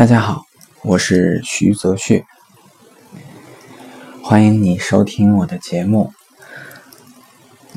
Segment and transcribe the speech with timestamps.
[0.00, 0.46] 大家好，
[0.82, 2.24] 我是徐泽旭，
[4.30, 6.12] 欢迎你收听我的节目。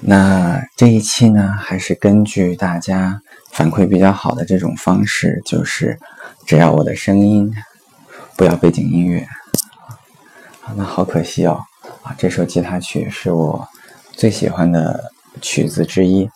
[0.01, 5.97] 那这一期呢，还是根据大家反馈比较好的这种方式，就是
[6.45, 7.51] 只要我的声音，
[8.37, 9.27] 不要背景音乐。
[10.75, 11.59] 那好可惜哦，
[12.03, 13.67] 啊，这首吉他曲是我
[14.11, 15.11] 最喜欢的
[15.41, 16.29] 曲子之一。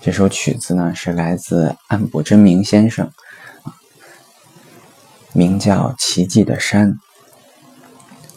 [0.00, 3.08] 这首曲子呢，是来自岸部真明先生。
[5.32, 6.94] 名叫《奇迹的山》。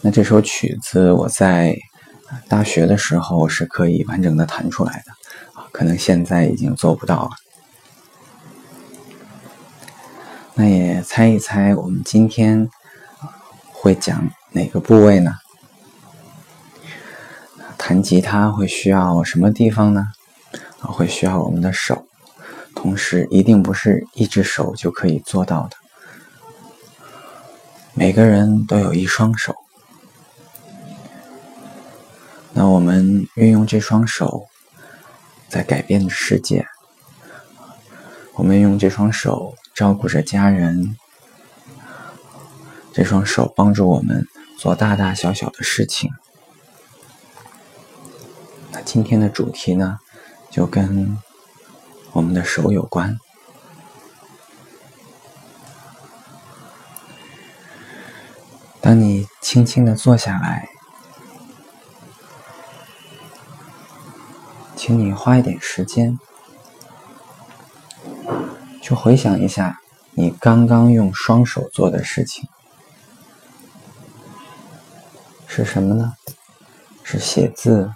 [0.04, 1.78] 那这首曲子我在
[2.48, 5.12] 大学的时候是可以完整的弹出来的，
[5.70, 7.30] 可能现在已经做不到了。
[10.54, 12.68] 那也猜一猜，我们今天
[13.70, 15.36] 会讲哪个部位呢？
[17.78, 20.08] 弹吉他会需要什么地方呢？
[20.80, 22.08] 会需要我们的手，
[22.74, 25.76] 同时一定不是一只手就可以做到的。
[27.94, 29.54] 每个人都有一双手，
[32.54, 34.46] 那我们运用这双手
[35.48, 36.66] 在改变世界。
[38.34, 40.96] 我们用这双手照顾着家人，
[42.92, 44.26] 这双手帮助我们
[44.58, 46.10] 做大大小小的事情。
[48.70, 49.98] 那今天的主题呢，
[50.50, 51.18] 就跟
[52.12, 53.18] 我们的手有关。
[58.80, 60.68] 当你轻轻的坐下来，
[64.92, 66.18] 请你花一点时间，
[68.82, 69.80] 去回想一下
[70.10, 72.46] 你刚刚用双手做的事情
[75.46, 76.12] 是什么呢？
[77.02, 77.90] 是写字，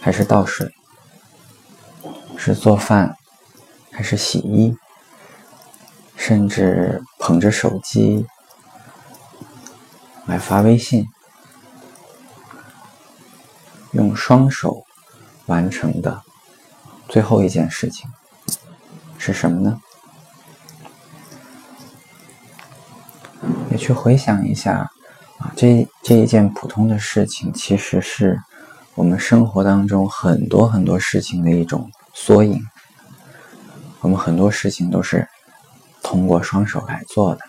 [0.00, 0.72] 还是倒水？
[2.36, 3.16] 是做饭，
[3.90, 4.76] 还是洗衣？
[6.14, 8.28] 甚至捧着手机？
[10.26, 11.08] 来发微信，
[13.90, 14.86] 用双手
[15.46, 16.22] 完成的
[17.08, 18.08] 最后一件事情
[19.18, 19.80] 是什么呢？
[23.70, 24.90] 也去回想一下
[25.38, 28.40] 啊，这这一件普通的事情，其实是
[28.94, 32.62] 我们生活当中很多很多事情的一种缩影。
[34.00, 35.28] 我们很多事情都是
[36.02, 37.40] 通过双手来做的。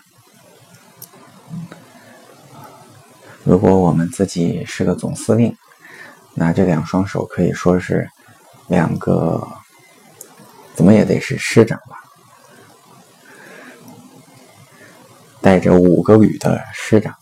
[3.44, 5.54] 如果我们自己是个总司令，
[6.34, 8.10] 那这两双手可以说是
[8.66, 9.46] 两个，
[10.74, 12.02] 怎么也得是师长吧，
[15.40, 17.14] 带着五个旅的师长。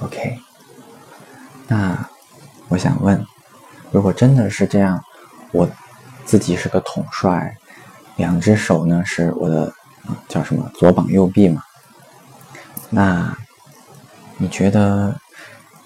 [0.00, 0.38] OK，
[1.68, 2.08] 那
[2.68, 3.24] 我想问，
[3.90, 5.02] 如果真的是这样，
[5.52, 5.68] 我
[6.24, 7.56] 自己是个统帅，
[8.16, 9.72] 两只手呢是我的。
[10.28, 11.62] 叫什么左膀右臂嘛？
[12.90, 13.36] 那
[14.38, 15.20] 你觉得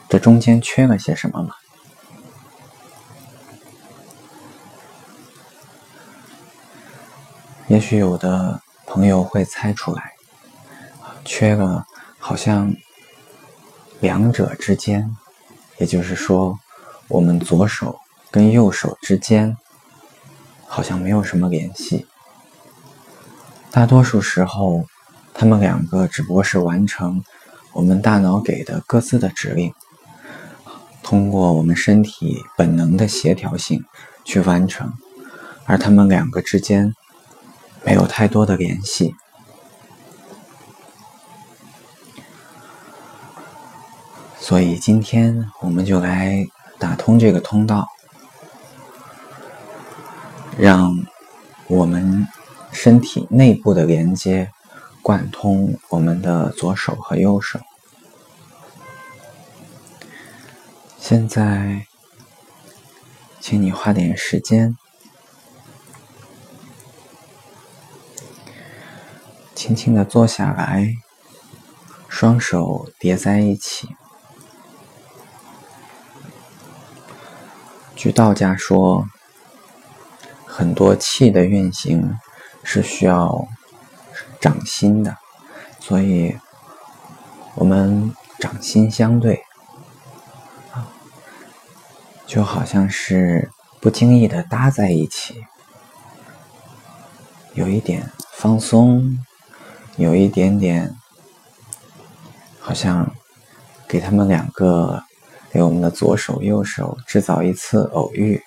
[0.09, 1.55] 这中间缺了些什么吗？
[7.69, 10.15] 也许有的朋友会猜出来，
[11.25, 11.87] 缺了
[12.19, 12.75] 好像
[14.01, 15.15] 两者之间，
[15.77, 16.59] 也就是说，
[17.09, 18.01] 我们左手
[18.31, 19.55] 跟右手之间
[20.67, 22.07] 好像没有什么联系。
[23.71, 24.87] 大多数时候，
[25.41, 27.23] 他们两个只不过是完成
[27.73, 29.73] 我们大脑给的各自的指令，
[31.01, 33.85] 通过我们身体本能的协调性
[34.25, 34.93] 去完成，
[35.65, 36.93] 而他们两个之间
[37.85, 39.15] 没有太多的联系。
[44.41, 46.45] 所以今天我们就来
[46.81, 47.87] 打通这个通道，
[50.59, 50.97] 让
[51.69, 52.27] 我们。
[52.71, 54.53] 身体内部的连接，
[55.09, 57.59] 贯通我们的左手和右手。
[60.99, 61.87] 现在，
[63.41, 64.77] 请你花点时间，
[69.55, 70.97] 轻轻的坐下来，
[72.07, 73.89] 双手叠在一起。
[77.97, 79.09] 据道家说，
[80.45, 82.19] 很多气的运行。
[82.71, 83.49] 是需要
[84.41, 85.17] 掌心的，
[85.81, 86.37] 所以
[87.55, 89.43] 我们掌心相对，
[92.27, 93.51] 就好像是
[93.81, 95.45] 不经意的搭在一起，
[97.55, 99.19] 有一点放松，
[99.97, 100.95] 有一点点，
[102.61, 103.13] 好像
[103.89, 105.03] 给他们两个，
[105.51, 108.43] 给我们的左手右手制造一次偶遇。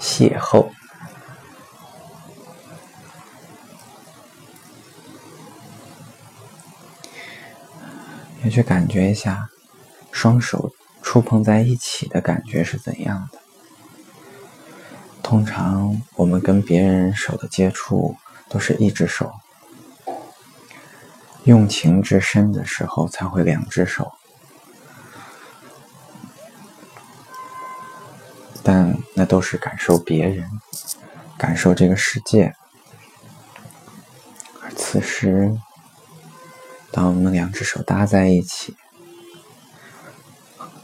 [0.00, 0.68] 邂逅，
[8.52, 9.48] 去感觉一下，
[10.12, 10.72] 双手
[11.02, 13.38] 触碰在一起的感觉是怎样的。
[15.22, 18.16] 通常我们跟别人手的接触
[18.48, 19.32] 都是一只手，
[21.44, 24.12] 用情至深的时候才会两只手。
[28.62, 30.48] 但那都是感受别人，
[31.36, 32.54] 感受这个世界。
[34.62, 35.58] 而此时，
[36.92, 38.76] 当我们两只手搭在一起，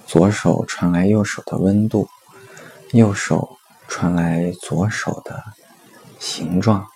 [0.06, 2.08] 左手传来右手的温度，
[2.92, 5.44] 右手传来左手的
[6.18, 6.88] 形状，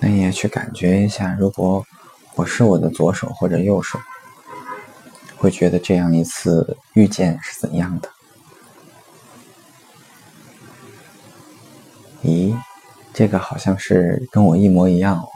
[0.00, 1.84] 那你也去感觉一下，如果
[2.36, 3.98] 我是我的左手或者右手。
[5.36, 8.08] 会觉得这样一次遇见是怎样的？
[13.14, 15.28] 这个好像是跟我一模一样哦。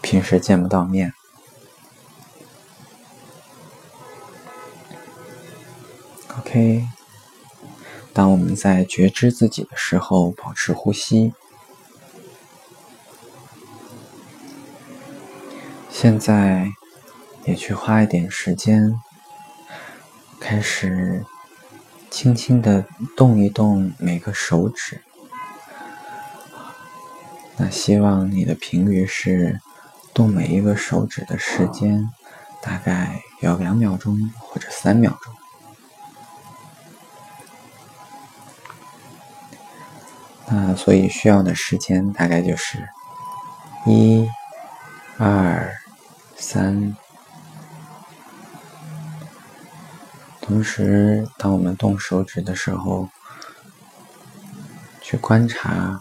[0.00, 1.12] 平时见不到面。
[6.38, 6.88] OK，
[8.12, 11.34] 当我们在觉知自己的时候，保持呼吸。
[15.90, 16.72] 现在
[17.44, 18.98] 也去花一点时间，
[20.40, 21.24] 开始
[22.12, 22.84] 轻轻的
[23.16, 25.00] 动一动每个手指。
[27.56, 29.58] 那希望你的频率是
[30.14, 32.10] 动每一个手指的时间
[32.60, 35.34] 大概要两秒钟或者三秒钟。
[40.48, 42.78] 那所以需要的时间大概就是
[43.86, 44.28] 一、
[45.18, 45.82] 二。
[46.42, 47.01] 三。
[50.62, 53.08] 同时，当我们动手指的时候，
[55.00, 56.00] 去观察，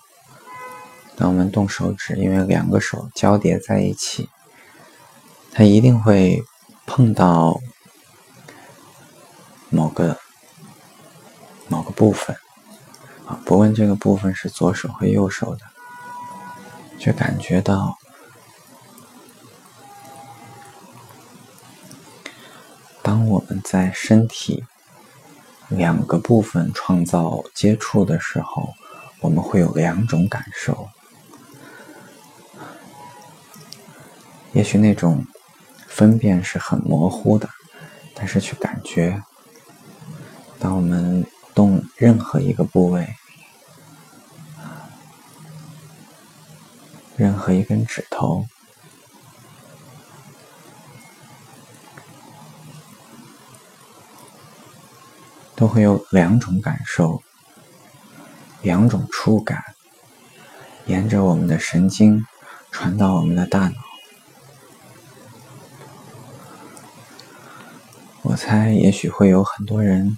[1.17, 4.29] 当我们动手指，因为两个手交叠在一起，
[5.51, 6.43] 它一定会
[6.85, 7.59] 碰到
[9.71, 10.19] 某个
[11.67, 12.35] 某个部分
[13.25, 15.61] 啊，不问这个部分是左手和右手的，
[16.99, 17.97] 去感觉到。
[23.11, 24.63] 当我们在身体
[25.67, 28.73] 两个部分创造接触的时候，
[29.19, 30.87] 我们会有两种感受。
[34.53, 35.27] 也许那种
[35.89, 37.49] 分辨是很模糊的，
[38.13, 39.21] 但是去感觉，
[40.57, 43.13] 当我们动任何一个部位，
[47.17, 48.47] 任何一根指头。
[55.61, 57.21] 都会有两种感受，
[58.63, 59.63] 两种触感，
[60.87, 62.25] 沿着我们的神经
[62.71, 63.75] 传到我们的大脑。
[68.23, 70.17] 我猜，也许会有很多人、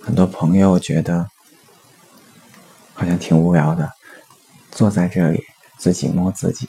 [0.00, 1.28] 很多朋友觉得
[2.94, 3.90] 好像挺无聊的，
[4.70, 5.42] 坐在这里
[5.78, 6.68] 自己摸自己。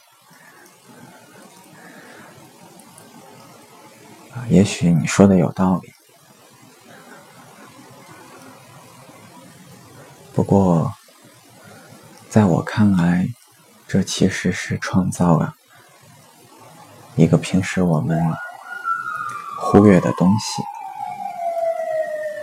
[4.49, 6.00] 也许你说的有道理。
[10.51, 10.93] 过，
[12.29, 13.29] 在我看来，
[13.87, 15.55] 这其实是创造了
[17.15, 18.21] 一个平时我们
[19.61, 20.61] 忽略的东西，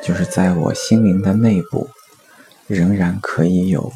[0.03, 1.91] 就是在我心灵的内部，
[2.67, 3.93] 仍然可以有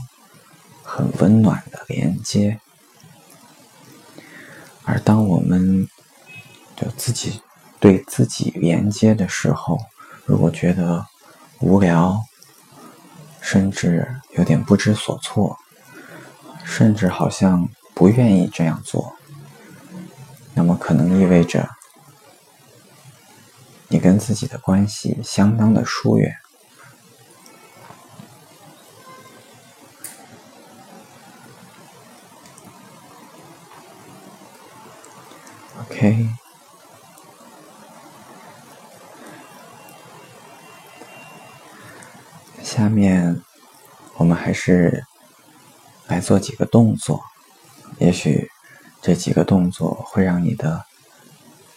[0.82, 2.60] 很温暖的连接。
[4.84, 5.88] 而当我们
[6.76, 7.40] 就自己
[7.80, 9.78] 对自己连接的时候，
[10.26, 11.06] 如果觉得
[11.60, 12.22] 无聊，
[13.42, 15.58] 甚至有点不知所措，
[16.64, 19.14] 甚至好像不愿意这样做，
[20.54, 21.68] 那么可能意味着
[23.88, 26.36] 你跟自己的关系相当的疏远。
[35.90, 36.41] OK。
[42.92, 43.40] 下面
[44.16, 45.06] 我们还是
[46.08, 47.22] 来做几个动作，
[47.96, 48.50] 也许
[49.00, 50.84] 这几个动作会让你的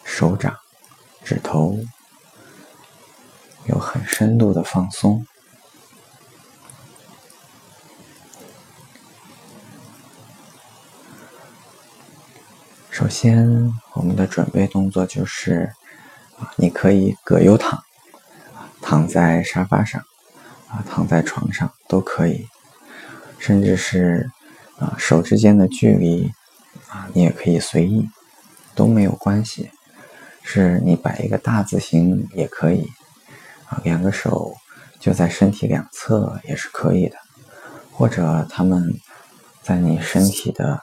[0.04, 0.54] 手掌、
[1.24, 1.80] 指头
[3.68, 5.26] 有很深度的放松。
[12.90, 15.72] 首先，我们的准备动作就是，
[16.58, 17.82] 你可以葛优躺，
[18.82, 20.04] 躺在沙发上。
[20.76, 22.50] 啊，躺在床上都可以，
[23.40, 24.30] 甚至是
[24.78, 26.30] 啊手之间的距离
[26.90, 28.10] 啊，你也可以随意，
[28.76, 29.72] 都没有关系。
[30.44, 32.90] 是你摆一个大字形也可以，
[33.68, 34.54] 啊，两个手
[35.00, 37.18] 就在身体两侧也是可以的，
[37.94, 39.00] 或者他们
[39.64, 40.82] 在你身体的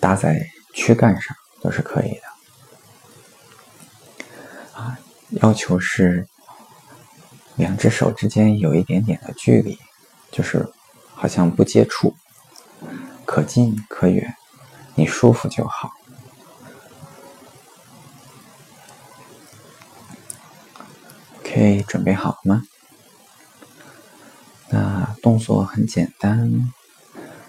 [0.00, 0.44] 搭在
[0.74, 2.22] 躯干上都是可以的。
[4.74, 4.98] 啊，
[5.40, 6.26] 要求是。
[7.56, 9.78] 两只手之间有一点点的距离，
[10.30, 10.68] 就是
[11.14, 12.14] 好像不接触，
[13.24, 14.34] 可近可远，
[14.94, 15.92] 你舒服就好。
[21.40, 22.62] OK，准备好了吗？
[24.70, 26.72] 那动作很简单，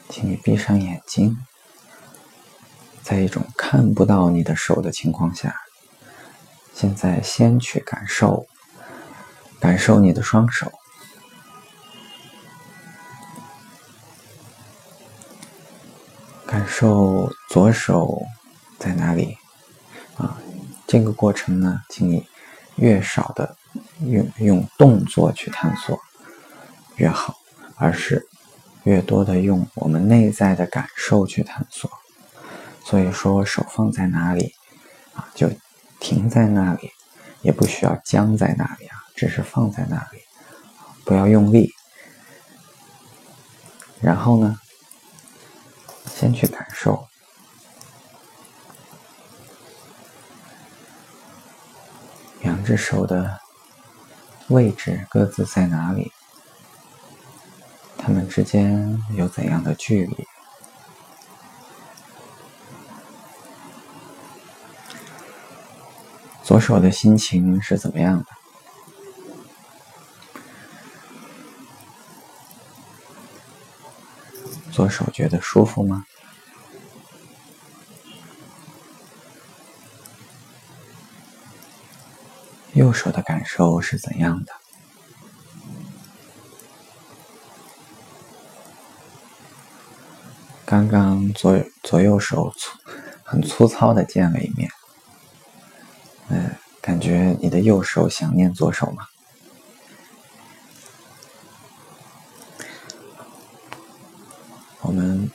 [0.09, 1.37] 请你闭上眼睛，
[3.01, 5.61] 在一种看不到你的手的情况下，
[6.75, 8.45] 现在先去感受。
[9.63, 10.69] 感受你的双手，
[16.45, 18.23] 感受左手
[18.77, 19.37] 在哪里
[20.17, 20.37] 啊？
[20.85, 22.27] 这个过程呢，请你
[22.75, 23.55] 越少的
[24.01, 25.97] 用用动作去探索
[26.97, 27.37] 越好，
[27.77, 28.27] 而是
[28.83, 31.89] 越多的用我们内在的感受去探索。
[32.83, 34.53] 所以说，手放在哪里
[35.15, 35.49] 啊，就
[36.01, 36.91] 停在那里，
[37.41, 39.02] 也不需要僵在那里啊。
[39.15, 40.19] 只是放在那里，
[41.05, 41.71] 不要用力。
[44.01, 44.59] 然后呢，
[46.13, 47.07] 先去感受
[52.41, 53.39] 两只手的
[54.49, 56.11] 位置各自在哪里，
[57.97, 60.27] 它们之间有怎样的距离？
[66.43, 68.25] 左手的心情是怎么样的？
[74.73, 76.05] 左手觉得舒服吗？
[82.73, 84.51] 右手的感受是怎样的？
[90.65, 92.71] 刚刚左左右手粗
[93.23, 94.71] 很粗糙的见了一面，
[96.29, 99.05] 嗯，感觉你的右手想念左手吗？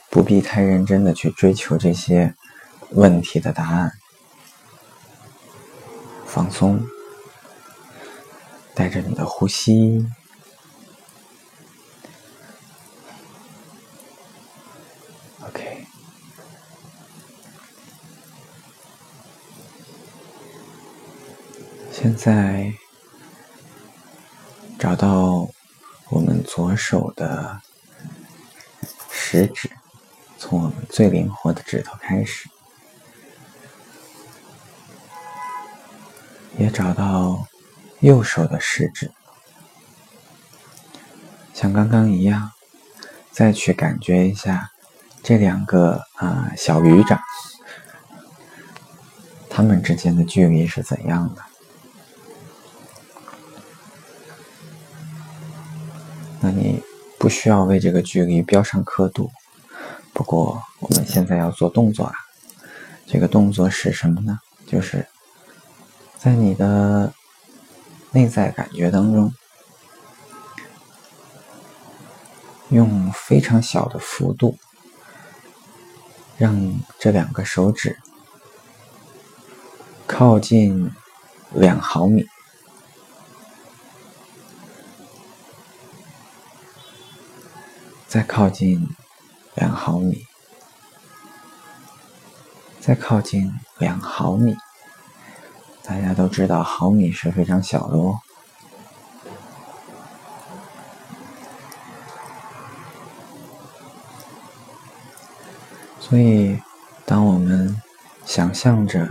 [0.09, 2.33] 不必太认真的去追求这些
[2.89, 3.93] 问题的答案，
[6.25, 6.83] 放松，
[8.73, 10.07] 带着你的呼吸
[15.41, 15.85] ，OK。
[21.91, 22.73] 现在
[24.79, 25.47] 找到
[26.09, 27.61] 我们左手的
[29.11, 29.69] 食指。
[30.39, 32.47] 从我们最灵活的指头开始，
[36.57, 37.45] 也找到
[37.99, 39.11] 右手的食指，
[41.53, 42.51] 像刚刚一样，
[43.31, 44.71] 再去感觉一下
[45.21, 47.19] 这两个啊小鱼掌，
[49.49, 51.43] 它们之间的距离是怎样的？
[56.39, 56.81] 那你
[57.17, 59.29] 不需要为这个距离标上刻度。
[60.19, 62.13] 不过，我们现在要做动作啊！
[63.07, 64.37] 这个动作是什么呢？
[64.67, 65.07] 就是
[66.17, 67.13] 在你的
[68.11, 69.33] 内在感觉当中，
[72.67, 74.59] 用非常小的幅度，
[76.37, 77.97] 让这两个手指
[80.05, 80.91] 靠近
[81.53, 82.27] 两毫米，
[88.05, 88.85] 再靠近。
[89.55, 90.25] 两毫米，
[92.79, 94.55] 再靠近两毫米。
[95.83, 98.19] 大家都知道，毫米是非常小的哦。
[105.99, 106.59] 所以，
[107.05, 107.79] 当我们
[108.25, 109.09] 想象着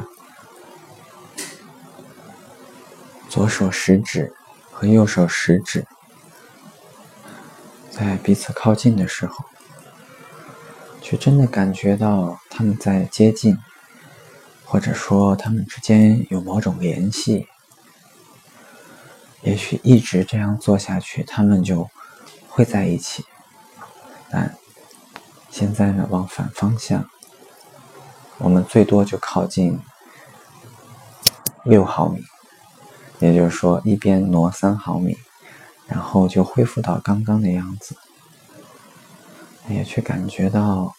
[3.29, 4.35] 左手食指
[4.71, 5.87] 和右手食指
[7.91, 9.45] 在彼此靠近的时候，
[11.09, 13.57] 却真的感觉到他们在接近，
[14.67, 17.49] 或者说他们之间有某种联系。
[19.41, 21.89] 也许一直这样做下去，他们就
[22.51, 23.25] 会在一起。
[24.29, 24.55] 但
[25.49, 27.09] 现在呢，往反方向，
[28.37, 29.81] 我们最多就靠近
[31.65, 32.23] 六毫米，
[33.19, 35.17] 也就是说，一边挪三毫米，
[35.87, 37.97] 然后就恢复到刚刚的样子。
[39.71, 40.95] 也去感觉到，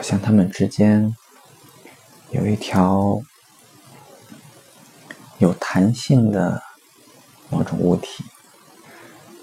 [0.00, 1.14] 好像他们之间
[2.30, 3.20] 有一条。
[5.36, 6.62] 有弹性的
[7.50, 8.24] 某种物体，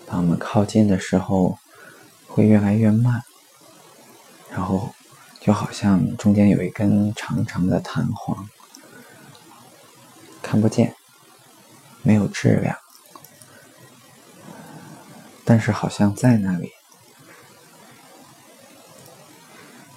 [0.05, 1.57] 当我们靠近的时候，
[2.27, 3.23] 会越来越慢，
[4.51, 4.93] 然后
[5.39, 8.47] 就好像中间有一根长长的弹簧，
[10.43, 10.95] 看不见，
[12.03, 12.77] 没有质量，
[15.43, 16.71] 但是好像在那里。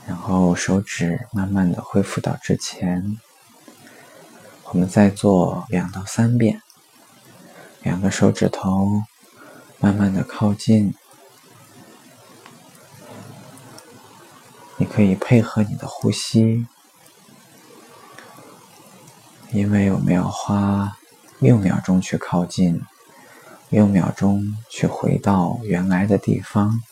[0.07, 0.17] 然
[0.50, 3.16] 后手指慢慢的恢复到之前。
[4.64, 6.61] 我们再做两到三遍，
[7.83, 9.04] 两个手指头
[9.78, 10.92] 慢慢的靠近。
[14.76, 16.66] 你可以配合你的呼吸，
[19.52, 20.97] 因为我们要花
[21.38, 22.83] 六秒钟去靠近，
[23.69, 26.83] 六秒钟去回到原来的地方，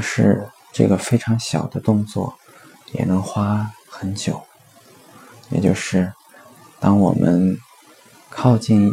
[0.00, 0.48] 是。
[0.70, 2.38] 这个非常小的动作
[2.92, 4.40] 也能花很久，
[5.48, 6.12] 也就是
[6.78, 7.58] 当我们
[8.28, 8.92] 靠近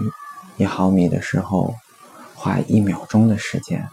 [0.56, 1.76] 一毫米的时候，
[2.34, 3.88] 花一秒钟的时间，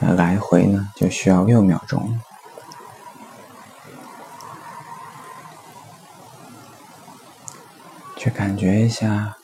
[0.00, 2.18] 来回呢就需要六秒钟。
[8.22, 9.36] 去感觉一下。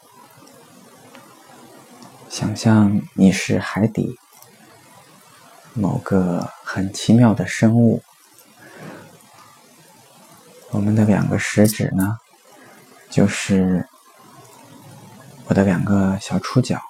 [2.31, 4.17] 想象你是海底
[5.75, 8.05] 某个很奇妙的生物，
[10.71, 12.19] 我们的两个食指呢，
[13.11, 13.89] 就是
[15.47, 16.81] 我的两个小触角。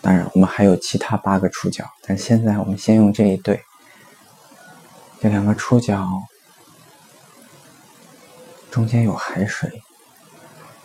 [0.00, 3.64] 当然，我们还有其他八个触角，但现在我们先用这一对。
[5.20, 6.08] 这两个触角
[8.70, 9.82] 中间有海水，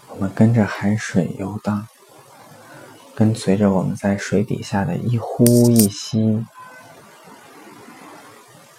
[0.10, 1.88] 我们跟着海水游荡。
[3.16, 6.46] 跟随着我们在水底下的一呼一吸，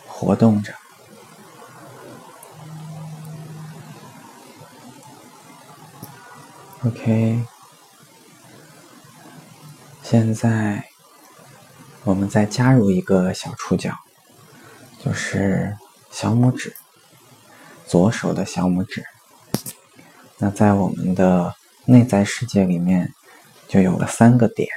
[0.06, 0.72] 活动着。
[6.86, 7.44] OK，
[10.02, 10.88] 现在
[12.04, 13.94] 我们再加入一个小触角，
[15.04, 15.76] 就是
[16.10, 16.74] 小拇指，
[17.86, 19.04] 左手的小拇指。
[20.40, 23.14] 那在我们的内在世界里面。
[23.68, 24.68] 就有了三个点，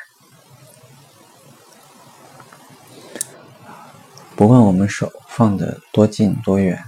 [4.36, 6.84] 不问我们手放的多近多远，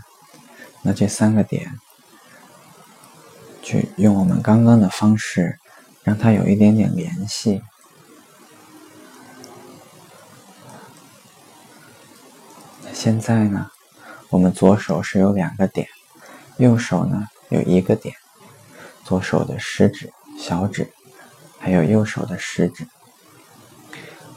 [0.83, 1.79] 那这三个点，
[3.63, 5.57] 去用我们刚刚的方式，
[6.03, 7.63] 让它有一点点联系。
[12.93, 13.71] 现在呢，
[14.29, 15.87] 我们左手是有两个点，
[16.57, 18.15] 右手呢有一个点，
[19.05, 20.91] 左手的食指、小指。
[21.57, 22.85] 还有右手的食指。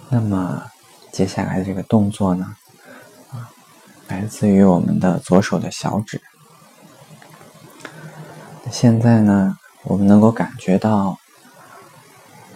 [0.08, 0.64] 那么
[1.12, 2.56] 接下来的这个动作呢，
[3.30, 3.50] 啊，
[4.06, 6.22] 来自于我们的左手的小指。
[8.70, 11.18] 现在呢，我们能够感觉到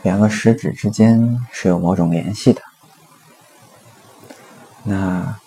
[0.01, 2.63] 两个食指之间是有某种联系的。
[4.85, 5.39] 那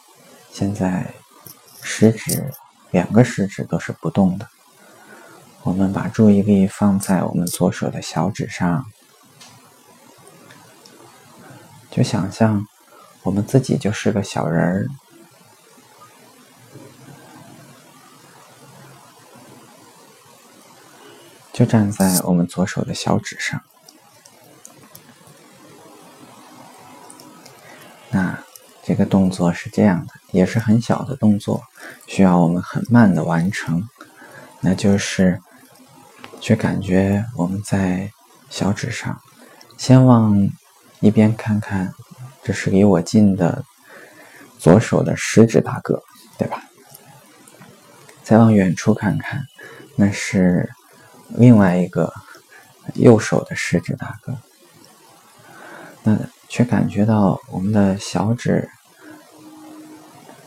[0.51, 1.12] 现在
[1.82, 2.54] 食指
[2.91, 4.47] 两个食指都是不动的。
[5.65, 8.86] 我们把注意力放在我们左手的小指上。
[11.89, 12.67] 就想象
[13.23, 14.88] 我们自己就是个小人儿，
[21.51, 23.60] 就站在我们左手的小指上。
[28.12, 28.38] 那
[28.84, 31.63] 这个动作是这样的，也是很小的动作，
[32.06, 33.89] 需要我们很慢的完成。
[34.62, 35.41] 那就是
[36.45, 38.12] 去感觉我们在
[38.51, 39.19] 小指上，
[39.79, 40.47] 先往。
[41.01, 41.93] 一边看看，
[42.41, 43.63] 这是离我近的
[44.58, 46.01] 左手的食指大哥，
[46.38, 46.63] 对吧？
[48.23, 49.45] 再往远处看看，
[49.95, 50.71] 那是
[51.27, 52.12] 另外一个
[52.95, 54.36] 右手的食指大哥。
[56.01, 58.67] 那却感觉到我们的小指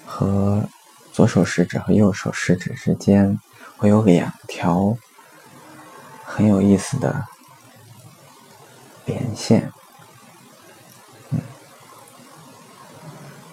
[0.04, 0.66] 和
[1.12, 3.38] 左手食指和右手食指之间
[3.76, 4.96] 会有两条
[6.38, 7.24] 很有意思的
[9.06, 9.72] 连线，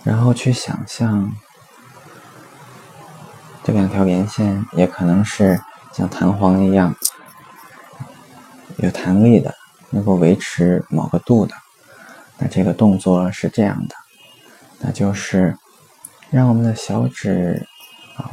[0.03, 1.35] 然后去想象
[3.63, 5.59] 这两条连线也可能是
[5.93, 6.95] 像弹簧一样
[8.77, 9.55] 有弹力的，
[9.89, 11.55] 能够维持某个度的。
[12.37, 13.95] 那这个动作是这样的，
[14.77, 15.57] 那就是
[16.29, 17.67] 让我们的小指
[18.15, 18.29] 啊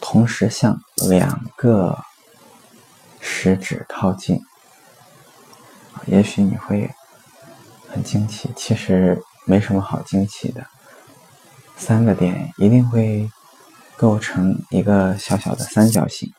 [0.00, 2.02] 同时向两个
[3.20, 4.40] 食指靠近。
[6.06, 6.90] 也许你会
[7.88, 10.66] 很惊奇，其实没什么好惊奇的。
[11.76, 13.30] 三个点一定会
[13.96, 16.32] 构成一个小小的三角形，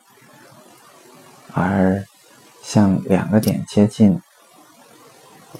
[1.52, 2.04] 而
[2.62, 4.20] 向两个点接近。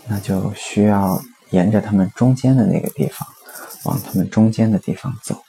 [0.06, 3.28] 那就需要沿着它们中间的那个地方，
[3.84, 5.42] 往它们中间的地方走。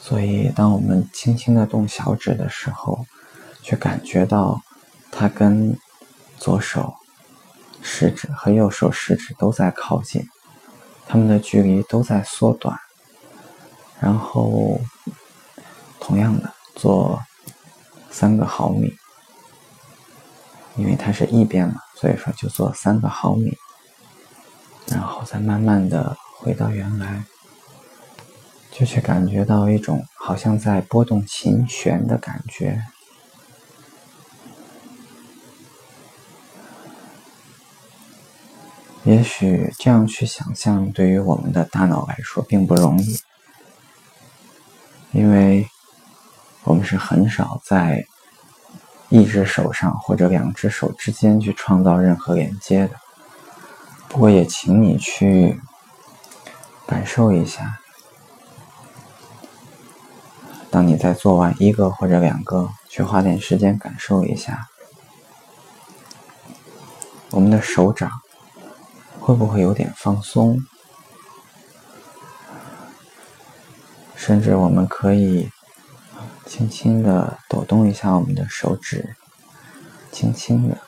[0.00, 3.06] 所以，当我们轻轻的动小指的时候，
[3.66, 4.62] 却感觉到
[5.10, 5.76] 它跟
[6.38, 6.94] 左手
[7.82, 10.24] 食指和右手食指都在靠近，
[11.08, 12.78] 它们的距离都在缩短。
[13.98, 14.78] 然后，
[15.98, 17.20] 同样的做
[18.08, 18.94] 三个毫米，
[20.76, 21.80] 因为它是一边嘛。
[21.96, 23.56] 所以说，就做三个毫米，
[24.86, 27.24] 然后再慢慢的回到原来，
[28.70, 32.80] 就去感觉到一种好像在拨动琴弦的感觉。
[39.06, 43.18] 也许这样去想象，对于我们的大脑来说并不容易，
[45.12, 45.66] 因为
[46.64, 48.04] 我们是很少在。
[49.08, 52.96] 一只手上或者两只手之间去创造任何连接的。
[54.08, 55.60] 不过也请你去
[56.88, 57.78] 感受一下，
[60.72, 64.66] 当你在做完一个或者两个，去花点时间感受一下，
[67.30, 68.10] 我们的手掌
[69.26, 70.64] 会不会有点放松？
[74.14, 75.50] 甚至我们可以。
[76.46, 79.16] 轻轻的抖动一下我们的手指，
[80.12, 80.78] 轻轻的，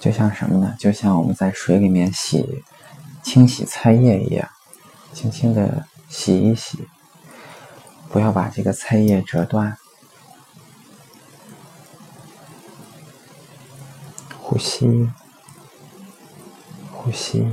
[0.00, 0.74] 就像什么呢？
[0.80, 2.64] 就像我们在水里面洗、
[3.22, 4.48] 清洗菜叶一样，
[5.12, 6.88] 轻轻的洗一洗，
[8.10, 9.78] 不要把这个菜叶折断。
[14.40, 15.08] 呼吸，
[17.06, 17.46] 呼吸，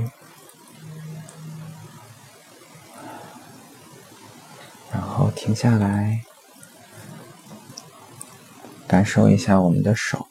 [4.90, 6.24] 然后停下来。
[8.88, 10.26] 感受一下我们的手，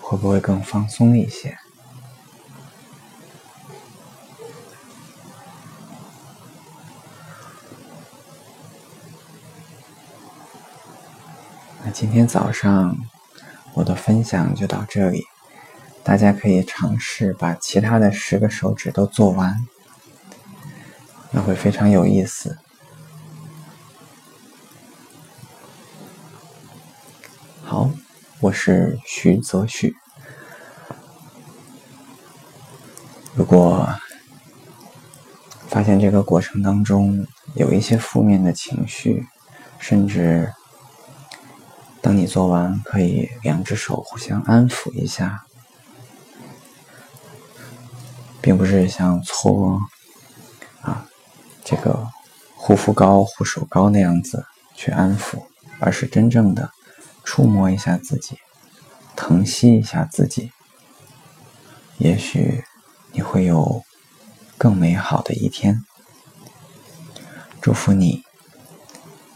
[0.00, 1.58] 会不会更放松一些？
[12.00, 12.96] 今天早上
[13.74, 15.24] 我的分享就到这里，
[16.04, 19.66] 大家可以尝试把其他的十个手指都做完。
[21.32, 22.56] 那会非常有意思。
[27.64, 27.90] 好，
[28.38, 29.96] 我是徐泽旭。
[33.34, 33.88] 如果
[35.66, 39.26] 发现这个过程当中有一些负面的情绪，
[39.80, 40.54] 甚至
[42.00, 45.44] 当你做完，可以两只手互相安抚一下，
[48.40, 49.80] 并不是像搓
[50.80, 51.06] 啊。
[51.64, 52.08] 这个
[52.56, 55.42] 护肤膏、护手膏那样子去安抚，
[55.80, 56.70] 而是真正的
[57.24, 58.38] 触摸一下自己，
[59.14, 60.52] 疼惜一下自己，
[61.98, 62.64] 也许
[63.12, 63.82] 你会有
[64.56, 65.84] 更美好的一天。
[67.60, 68.24] 祝福你，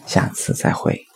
[0.07, 1.07] 下次再会。